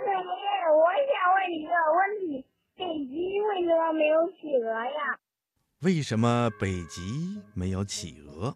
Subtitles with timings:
[0.00, 5.18] 师爷，我想问一个问题：北极为什么没有企鹅呀？
[5.82, 8.54] 为什么北极没有企鹅？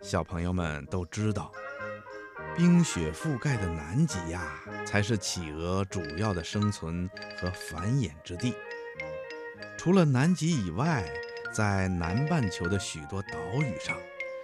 [0.00, 1.50] 小朋友们都知道，
[2.56, 8.54] 冰雪覆盖的南极呀，才是企鹅主要的生存和繁衍之地。
[9.76, 11.04] 除了南极以外，
[11.52, 13.96] 在南半球的许多岛屿上，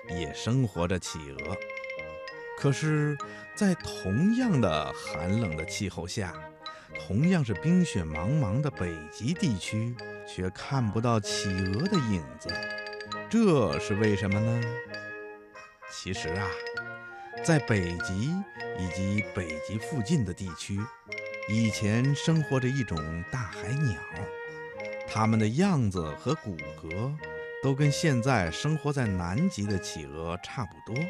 [0.08, 1.56] 也生活着企鹅。
[2.60, 3.16] 可是，
[3.54, 6.34] 在同样的寒冷的气候下，
[7.06, 9.94] 同样是冰雪茫茫的北极地区，
[10.26, 12.48] 却看不到企鹅的影子，
[13.30, 14.60] 这是为什么呢？
[15.88, 16.48] 其实啊，
[17.44, 18.34] 在北极
[18.76, 20.80] 以及北极附近的地区，
[21.48, 22.98] 以前生活着一种
[23.30, 23.96] 大海鸟，
[25.06, 27.14] 它们的样子和骨骼
[27.62, 31.00] 都跟现在生活在南极的企鹅差不多。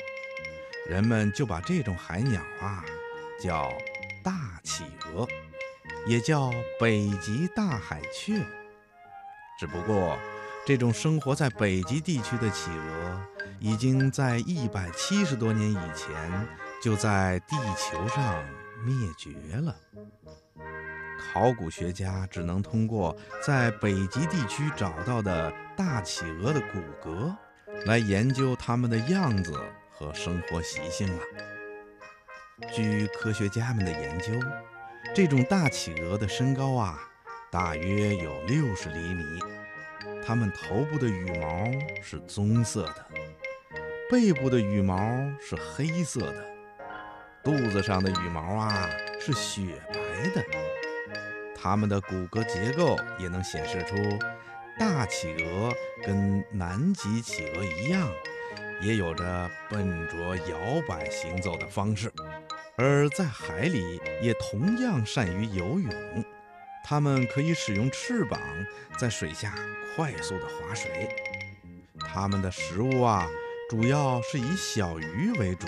[0.88, 2.83] 人们就把这种海鸟啊
[3.38, 3.70] 叫
[4.24, 5.28] 大企鹅，
[6.06, 8.42] 也叫北极大海雀。
[9.61, 10.19] 只不过，
[10.64, 13.20] 这种生活在北极地区的企鹅，
[13.61, 16.08] 已经在一百七十多年以前
[16.83, 18.42] 就在地球上
[18.83, 19.77] 灭绝了。
[21.20, 23.14] 考古学家只能通过
[23.45, 27.34] 在北极地区找到的大企鹅的骨骼，
[27.84, 29.52] 来研究它们的样子。
[29.99, 31.23] 和生活习性了。
[32.73, 34.33] 据科学家们的研究，
[35.13, 36.97] 这种大企鹅的身高啊，
[37.51, 39.25] 大约有六十厘米。
[40.25, 41.65] 它们头部的羽毛
[42.01, 43.07] 是棕色的，
[44.09, 44.97] 背部的羽毛
[45.41, 46.47] 是黑色的，
[47.43, 48.89] 肚子上的羽毛啊
[49.19, 50.45] 是雪白的。
[51.61, 53.97] 它们的骨骼结构也能显示出，
[54.79, 55.73] 大企鹅
[56.05, 58.09] 跟南极企鹅一样。
[58.81, 62.12] 也有着笨拙摇摆行走的方式，
[62.77, 66.25] 而在海里也同样善于游泳。
[66.85, 68.41] 它们可以使用翅膀
[68.97, 69.55] 在水下
[69.95, 71.09] 快速的划水。
[72.01, 73.27] 它们的食物啊，
[73.69, 75.67] 主要是以小鱼为主。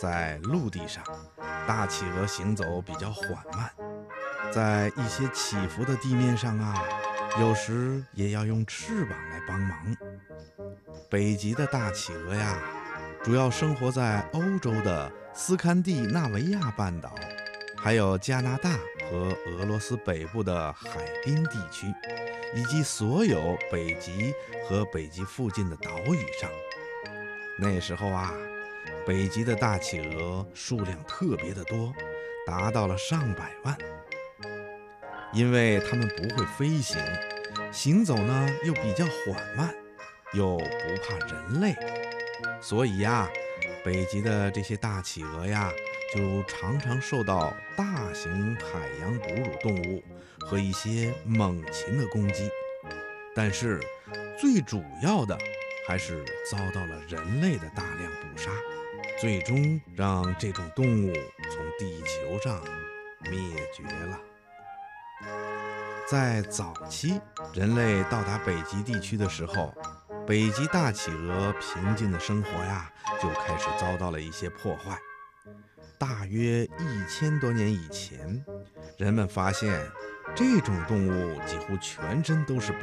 [0.00, 1.04] 在陆地上，
[1.66, 3.70] 大企鹅行走比较缓慢，
[4.50, 6.82] 在一些起伏的地面上啊，
[7.38, 9.96] 有时也要用翅膀来帮忙。
[11.08, 12.58] 北极的大企鹅呀，
[13.22, 17.14] 主要生活在欧洲的斯堪的纳维亚半岛，
[17.76, 18.70] 还有加拿大
[19.10, 20.88] 和俄罗斯北部的海
[21.24, 21.86] 滨地区，
[22.54, 24.34] 以及所有北极
[24.68, 26.50] 和北极附近的岛屿上。
[27.58, 28.32] 那时候啊，
[29.06, 31.92] 北极的大企鹅数量特别的多，
[32.46, 33.76] 达到了上百万。
[35.32, 36.98] 因为它们不会飞行，
[37.70, 39.74] 行走呢又比较缓慢。
[40.32, 40.64] 又不
[41.02, 41.74] 怕人类，
[42.60, 43.28] 所以呀，
[43.84, 45.72] 北极的这些大企鹅呀，
[46.14, 50.00] 就常常受到大型海洋哺乳动物
[50.38, 52.48] 和一些猛禽的攻击。
[53.34, 53.80] 但是，
[54.38, 55.36] 最主要的
[55.84, 58.52] 还是遭到了人类的大量捕杀，
[59.20, 61.12] 最终让这种动物
[61.50, 62.62] 从地球上
[63.28, 63.40] 灭
[63.74, 64.29] 绝了。
[66.08, 67.20] 在早期，
[67.54, 69.74] 人类到达北极地区的时候。
[70.26, 72.88] 北极大企鹅平静的生活呀，
[73.20, 74.96] 就开始遭到了一些破坏。
[75.98, 78.44] 大约一千多年以前，
[78.96, 79.84] 人们发现
[80.36, 82.78] 这种动物几乎全身都是宝。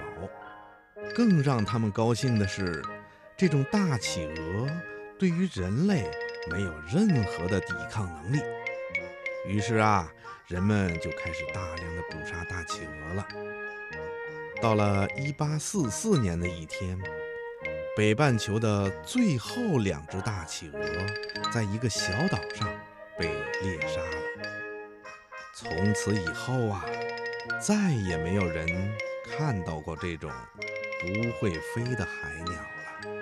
[1.16, 2.84] 更让他们高兴的是，
[3.38, 4.68] 这种大企鹅
[5.18, 6.12] 对于人类
[6.52, 8.42] 没有任何的抵抗能力。
[9.48, 10.12] 于是啊，
[10.48, 13.28] 人们就开始大量的捕杀大企鹅了。
[14.62, 17.00] 到了一八四四年的一天。
[17.96, 20.80] 北半球的最后两只大企鹅，
[21.52, 22.70] 在一个小岛上
[23.18, 23.26] 被
[23.64, 24.22] 猎杀了。
[25.56, 26.86] 从此以后啊，
[27.60, 28.68] 再也没有人
[29.36, 30.30] 看到过这种
[31.02, 33.16] 不会飞的海鸟了。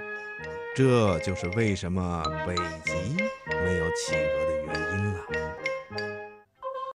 [0.76, 2.54] 这就是为什么北
[2.84, 3.16] 极
[3.48, 5.26] 没有企鹅的原因了。